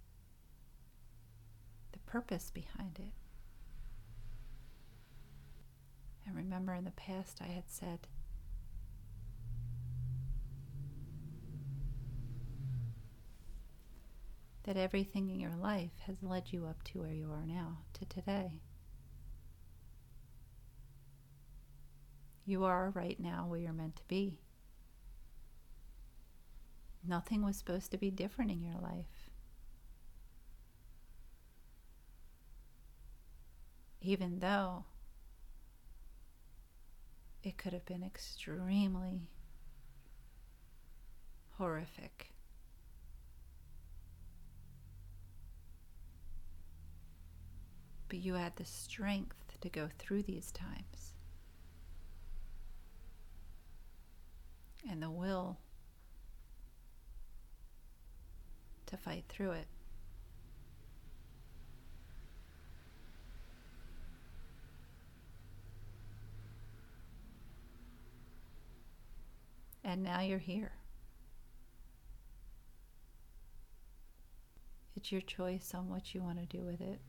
the 1.92 2.00
purpose 2.00 2.52
behind 2.52 2.98
it. 3.00 3.12
And 6.26 6.38
remember, 6.38 6.74
in 6.74 6.86
the 6.86 6.92
past, 6.92 7.42
I 7.42 7.48
had 7.52 7.70
said, 7.70 8.08
that 14.64 14.78
everything 14.78 15.30
in 15.30 15.42
your 15.42 15.58
life 15.58 16.00
has 16.08 16.16
led 16.24 16.54
you 16.54 16.66
up 16.66 16.82
to 16.84 17.02
where 17.02 17.12
you 17.12 17.30
are 17.30 17.46
now, 17.46 17.80
to 17.96 18.06
today. 18.06 18.62
You 22.46 22.64
are 22.64 22.92
right 22.92 23.20
now 23.20 23.48
where 23.50 23.60
you're 23.60 23.74
meant 23.74 23.98
to 23.98 24.08
be. 24.08 24.40
Nothing 27.06 27.44
was 27.44 27.58
supposed 27.58 27.92
to 27.92 27.98
be 27.98 28.12
different 28.12 28.50
in 28.50 28.64
your 28.64 28.80
life. 28.82 29.15
Even 34.06 34.40
though 34.40 34.86
it 37.44 37.58
could 37.58 37.74
have 37.74 37.86
been 37.86 38.04
extremely 38.04 39.30
horrific. 41.58 42.32
But 48.08 48.20
you 48.20 48.36
had 48.36 48.56
the 48.58 48.66
strength 48.66 49.58
to 49.62 49.70
go 49.70 49.90
through 49.98 50.24
these 50.24 50.52
times. 50.52 51.16
and 54.90 55.02
the 55.02 55.10
will 55.10 55.58
to 58.86 58.98
fight 58.98 59.26
through 59.28 59.52
it. 59.52 59.68
And 69.88 70.02
now 70.02 70.22
you're 70.22 70.40
here. 70.40 70.72
It's 74.98 75.12
your 75.12 75.22
choice 75.22 75.74
on 75.76 75.90
what 75.90 76.16
you 76.16 76.24
want 76.24 76.40
to 76.40 76.58
do 76.58 76.64
with 76.64 76.82
it. 76.82 77.00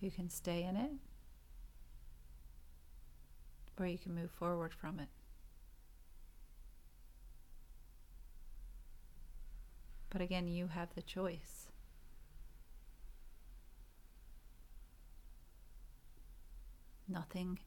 You 0.00 0.10
can 0.10 0.28
stay 0.28 0.64
in 0.64 0.76
it, 0.76 0.90
or 3.78 3.86
you 3.86 3.96
can 3.96 4.14
move 4.14 4.30
forward 4.30 4.74
from 4.74 5.00
it. 5.00 5.08
But 10.10 10.20
again, 10.20 10.46
you 10.46 10.66
have 10.66 10.94
the 10.94 11.02
choice. 11.02 11.68
Nothing 17.08 17.58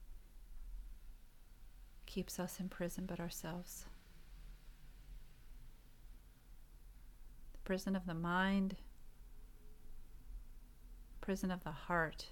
keeps 2.11 2.39
us 2.39 2.59
in 2.59 2.67
prison 2.67 3.05
but 3.07 3.21
ourselves. 3.21 3.85
The 7.53 7.59
prison 7.63 7.95
of 7.95 8.05
the 8.05 8.13
mind, 8.13 8.75
prison 11.21 11.51
of 11.51 11.63
the 11.63 11.71
heart. 11.71 12.25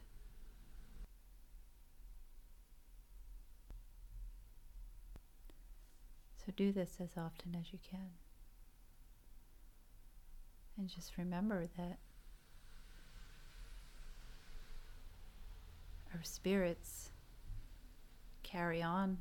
So 6.46 6.52
do 6.58 6.74
this 6.74 6.98
as 7.02 7.12
often 7.16 7.56
as 7.58 7.72
you 7.72 7.80
can. 7.90 8.10
And 10.78 10.90
just 10.90 11.18
remember 11.18 11.68
that 11.78 12.00
our 16.14 16.24
spirits 16.24 17.12
carry 18.44 18.82
on. 18.82 19.20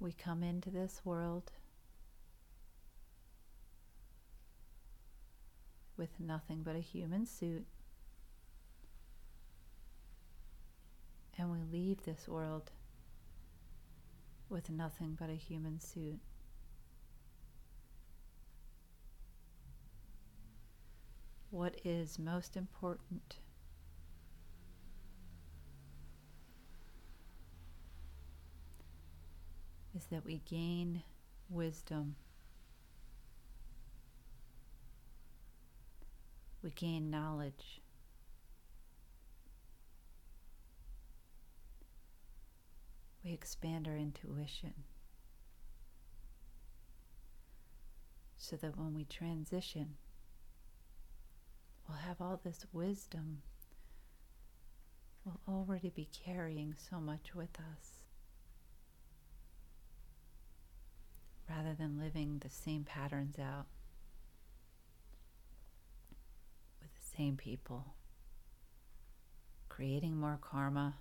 We 0.00 0.12
come 0.12 0.42
into 0.42 0.70
this 0.70 1.00
world 1.04 1.50
with 5.96 6.20
nothing 6.20 6.62
but 6.62 6.76
a 6.76 6.80
human 6.80 7.26
suit, 7.26 7.66
and 11.36 11.50
we 11.50 11.62
leave 11.64 12.04
this 12.04 12.28
world 12.28 12.70
with 14.48 14.70
nothing 14.70 15.16
but 15.18 15.28
a 15.28 15.34
human 15.34 15.80
suit. 15.80 16.20
What 21.50 21.80
is 21.84 22.18
most 22.18 22.56
important 22.56 23.38
is 29.98 30.06
that 30.06 30.24
we 30.24 30.40
gain 30.48 31.02
wisdom. 31.50 32.14
We 36.62 36.70
gain 36.70 37.10
knowledge. 37.10 37.82
we 43.28 43.34
expand 43.34 43.86
our 43.86 43.96
intuition 43.96 44.72
so 48.38 48.56
that 48.56 48.78
when 48.78 48.94
we 48.94 49.04
transition, 49.04 49.96
we'll 51.86 51.98
have 51.98 52.22
all 52.22 52.40
this 52.42 52.64
wisdom. 52.72 53.42
We'll 55.24 55.40
already 55.46 55.90
be 55.90 56.08
carrying 56.24 56.74
so 56.90 57.00
much 57.00 57.34
with 57.34 57.58
us. 57.58 57.97
Rather 61.48 61.74
than 61.74 61.98
living 61.98 62.40
the 62.40 62.50
same 62.50 62.84
patterns 62.84 63.38
out 63.38 63.66
with 66.82 66.94
the 66.94 67.16
same 67.16 67.36
people, 67.36 67.94
creating 69.68 70.16
more 70.16 70.38
karma 70.40 70.94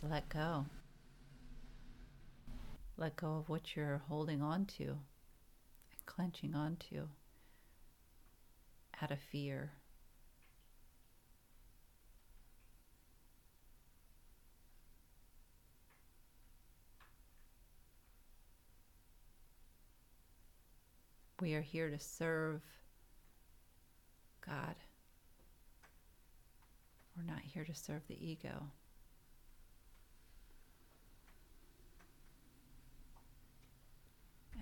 Just 0.00 0.10
let 0.10 0.28
go. 0.30 0.64
Let 2.96 3.16
go 3.16 3.36
of 3.36 3.48
what 3.48 3.76
you're 3.76 4.00
holding 4.08 4.40
on 4.40 4.64
to 4.78 4.84
and 4.84 6.06
clenching 6.06 6.54
onto 6.54 7.08
out 9.02 9.10
of 9.10 9.18
fear. 9.18 9.72
We 21.40 21.54
are 21.54 21.62
here 21.62 21.88
to 21.88 21.98
serve 21.98 22.60
God. 24.46 24.74
We're 27.16 27.22
not 27.22 27.40
here 27.40 27.64
to 27.64 27.74
serve 27.74 28.02
the 28.08 28.18
ego. 28.20 28.66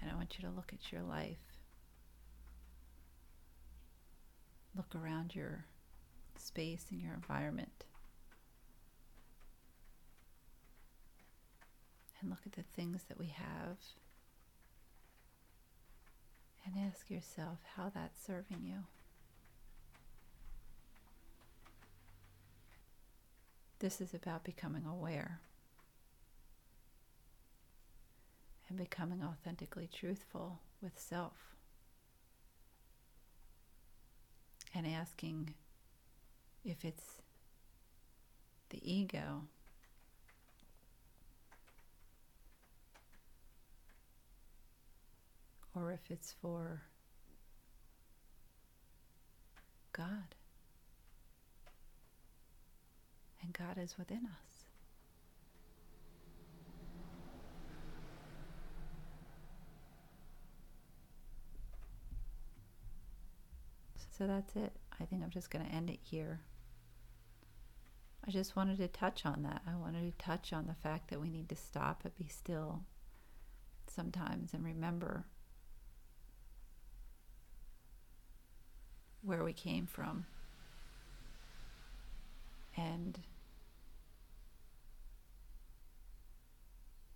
And 0.01 0.11
I 0.11 0.15
want 0.15 0.37
you 0.39 0.49
to 0.49 0.55
look 0.55 0.73
at 0.73 0.93
your 0.93 1.03
life. 1.03 1.37
Look 4.77 4.95
around 4.95 5.35
your 5.35 5.65
space 6.37 6.87
and 6.93 7.01
your 7.03 7.15
environment. 7.15 7.85
And 12.21 12.31
look 12.31 12.41
at 12.47 12.53
the 12.53 12.63
things 12.77 13.03
that 13.09 13.19
we 13.19 13.27
have. 13.27 13.79
And 16.75 16.87
ask 16.87 17.11
yourself 17.11 17.59
how 17.77 17.91
that's 17.95 18.23
serving 18.23 18.63
you. 18.65 18.85
This 23.79 24.01
is 24.01 24.13
about 24.13 24.45
becoming 24.45 24.85
aware. 24.85 25.41
and 28.69 28.77
becoming 28.77 29.23
authentically 29.23 29.89
truthful 29.93 30.61
with 30.83 30.99
self. 30.99 31.55
And 34.75 34.87
asking 34.87 35.55
if 36.65 36.85
it's 36.85 37.23
the 38.71 38.81
ego 38.83 39.45
or 45.79 45.93
if 45.93 46.11
it's 46.11 46.35
for 46.43 46.83
God. 49.93 50.35
And 53.43 53.53
God 53.53 53.79
is 53.79 53.97
within 53.97 54.27
us. 54.27 54.65
So 64.11 64.27
that's 64.27 64.57
it. 64.57 64.73
I 65.01 65.05
think 65.05 65.23
I'm 65.23 65.31
just 65.31 65.51
going 65.51 65.65
to 65.65 65.73
end 65.73 65.91
it 65.91 66.01
here. 66.03 66.41
I 68.27 68.33
just 68.33 68.57
wanted 68.57 68.79
to 68.79 68.89
touch 68.89 69.25
on 69.25 69.45
that. 69.45 69.63
I 69.65 69.77
wanted 69.77 70.03
to 70.03 70.25
touch 70.25 70.53
on 70.53 70.67
the 70.67 70.75
fact 70.75 71.09
that 71.11 71.21
we 71.21 71.31
need 71.31 71.49
to 71.51 71.57
stop 71.57 72.03
and 72.05 72.17
be 72.17 72.27
still 72.27 72.83
sometimes 73.87 74.53
and 74.53 74.65
remember 74.65 75.25
where 79.23 79.45
we 79.45 79.53
came 79.53 79.87
from. 79.87 80.27
And 82.77 83.19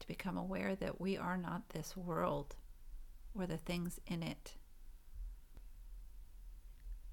to 0.00 0.06
become 0.06 0.36
aware 0.36 0.74
that 0.74 1.00
we 1.00 1.16
are 1.16 1.36
not 1.36 1.68
this 1.68 1.96
world 1.96 2.56
or 3.38 3.46
the 3.46 3.56
things 3.56 4.00
in 4.06 4.22
it. 4.22 4.54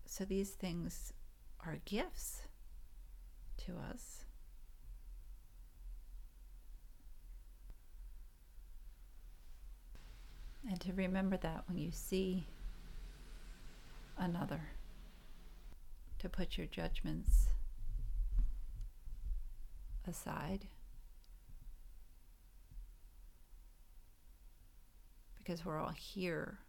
So 0.05 0.25
these 0.25 0.49
things 0.49 1.13
are 1.63 1.77
gifts 1.85 2.41
to 3.65 3.73
us. 3.91 4.25
And 10.67 10.79
to 10.81 10.93
remember 10.93 11.37
that 11.37 11.63
when 11.67 11.77
you 11.77 11.91
see 11.91 12.47
another, 14.17 14.61
to 16.19 16.29
put 16.29 16.57
your 16.57 16.67
judgments 16.67 17.47
aside. 20.07 20.67
Because 25.37 25.65
we're 25.65 25.79
all 25.79 25.95
here 25.97 26.59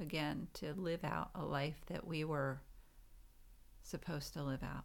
again 0.00 0.48
to 0.54 0.74
live 0.74 1.04
out 1.04 1.30
a 1.34 1.42
life 1.42 1.80
that 1.86 2.06
we 2.06 2.22
were 2.24 2.60
supposed 3.82 4.34
to 4.34 4.42
live 4.42 4.62
out. 4.62 4.84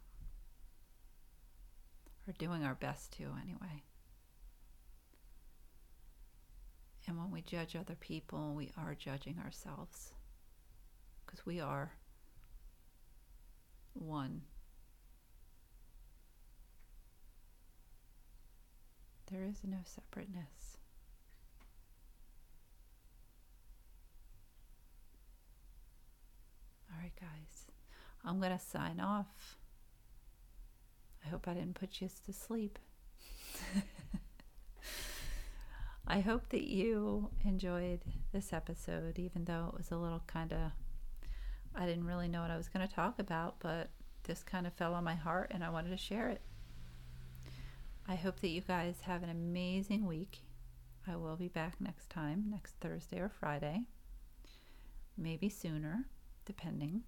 Or 2.27 2.33
doing 2.33 2.63
our 2.63 2.75
best 2.75 3.11
to, 3.13 3.23
anyway. 3.41 3.83
And 7.07 7.17
when 7.17 7.31
we 7.31 7.41
judge 7.41 7.75
other 7.75 7.95
people, 7.99 8.53
we 8.53 8.71
are 8.77 8.95
judging 8.95 9.37
ourselves. 9.43 10.13
Because 11.25 11.45
we 11.45 11.59
are 11.59 11.91
one. 13.93 14.41
There 19.31 19.43
is 19.43 19.61
no 19.63 19.77
separateness. 19.85 20.77
All 26.91 26.97
right, 27.01 27.13
guys. 27.19 27.71
I'm 28.25 28.39
going 28.39 28.51
to 28.51 28.59
sign 28.63 28.99
off. 28.99 29.57
I 31.25 31.29
hope 31.29 31.47
I 31.47 31.53
didn't 31.53 31.75
put 31.75 32.01
you 32.01 32.09
to 32.25 32.33
sleep. 32.33 32.77
I 36.07 36.19
hope 36.19 36.49
that 36.49 36.63
you 36.63 37.29
enjoyed 37.45 38.01
this 38.33 38.51
episode, 38.51 39.17
even 39.17 39.45
though 39.45 39.69
it 39.71 39.77
was 39.77 39.91
a 39.91 39.97
little 39.97 40.23
kind 40.27 40.51
of, 40.51 40.71
I 41.75 41.85
didn't 41.85 42.05
really 42.05 42.27
know 42.27 42.41
what 42.41 42.51
I 42.51 42.57
was 42.57 42.67
going 42.67 42.87
to 42.87 42.93
talk 42.93 43.19
about, 43.19 43.55
but 43.59 43.89
this 44.23 44.43
kind 44.43 44.67
of 44.67 44.73
fell 44.73 44.93
on 44.93 45.03
my 45.03 45.15
heart 45.15 45.51
and 45.53 45.63
I 45.63 45.69
wanted 45.69 45.89
to 45.89 45.97
share 45.97 46.29
it. 46.29 46.41
I 48.07 48.15
hope 48.15 48.39
that 48.41 48.49
you 48.49 48.61
guys 48.61 49.01
have 49.01 49.23
an 49.23 49.29
amazing 49.29 50.05
week. 50.05 50.41
I 51.07 51.15
will 51.15 51.35
be 51.35 51.47
back 51.47 51.79
next 51.79 52.09
time, 52.09 52.45
next 52.49 52.75
Thursday 52.81 53.19
or 53.19 53.29
Friday, 53.29 53.83
maybe 55.17 55.49
sooner, 55.49 56.05
depending. 56.45 57.03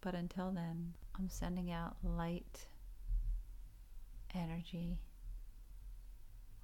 But 0.00 0.14
until 0.14 0.52
then, 0.52 0.94
I'm 1.18 1.28
sending 1.28 1.70
out 1.70 1.96
light 2.02 2.66
energy 4.34 5.00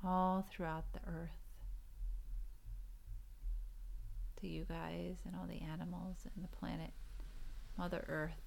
all 0.02 0.46
throughout 0.50 0.92
the 0.92 1.00
earth 1.06 1.43
to 4.44 4.50
you 4.50 4.66
guys 4.68 5.16
and 5.24 5.34
all 5.34 5.46
the 5.46 5.62
animals 5.62 6.16
and 6.34 6.44
the 6.44 6.56
planet, 6.56 6.90
Mother 7.78 8.04
Earth. 8.08 8.42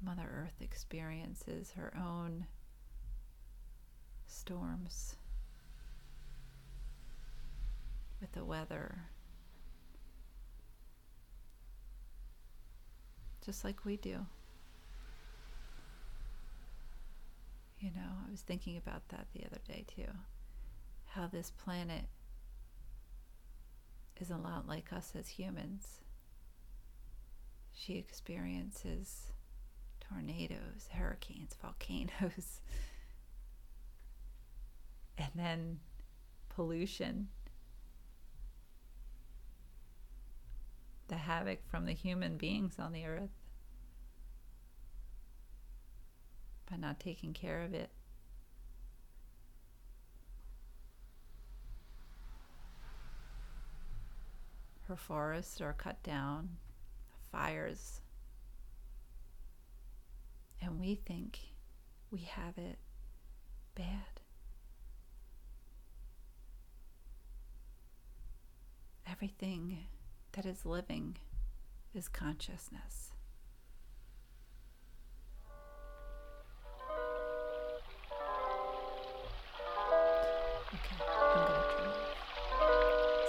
Mother 0.00 0.28
Earth 0.32 0.54
experiences 0.60 1.72
her 1.76 1.92
own 1.96 2.46
storms 4.28 5.16
with 8.20 8.30
the 8.30 8.44
weather, 8.44 8.96
just 13.44 13.64
like 13.64 13.84
we 13.84 13.96
do. 13.96 14.24
You 17.80 17.90
know, 17.90 18.12
I 18.26 18.30
was 18.30 18.42
thinking 18.42 18.76
about 18.76 19.08
that 19.08 19.26
the 19.34 19.44
other 19.44 19.58
day 19.66 19.84
too. 19.96 20.10
How 21.06 21.26
this 21.26 21.50
planet 21.50 22.04
is 24.20 24.30
a 24.30 24.36
lot 24.36 24.68
like 24.68 24.92
us 24.92 25.12
as 25.18 25.28
humans. 25.28 26.00
She 27.72 27.94
experiences 27.94 29.32
tornadoes, 30.00 30.88
hurricanes, 30.92 31.54
volcanoes, 31.60 32.60
and 35.18 35.30
then 35.34 35.80
pollution. 36.48 37.28
The 41.08 41.16
havoc 41.16 41.64
from 41.68 41.86
the 41.86 41.92
human 41.92 42.36
beings 42.36 42.78
on 42.78 42.92
the 42.92 43.04
earth. 43.04 43.30
by 46.70 46.76
not 46.76 47.00
taking 47.00 47.32
care 47.32 47.62
of 47.62 47.74
it. 47.74 47.90
Her 54.88 54.96
forests 54.96 55.60
are 55.60 55.72
cut 55.72 56.00
down, 56.04 56.48
fires. 57.32 58.00
And 60.62 60.78
we 60.78 60.94
think 60.94 61.40
we 62.10 62.20
have 62.20 62.56
it 62.56 62.78
bad. 63.74 64.20
Everything 69.10 69.86
that 70.32 70.46
is 70.46 70.64
living 70.64 71.16
is 71.92 72.06
consciousness. 72.06 73.12
Okay, 80.68 80.96
I'm 81.00 81.46
going 81.46 81.46
to 81.46 81.96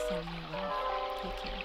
send 0.08 0.26
you. 0.26 0.47
Take 1.28 1.36
care. 1.44 1.57